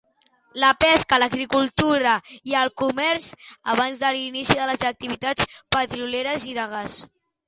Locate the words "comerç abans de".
2.81-4.09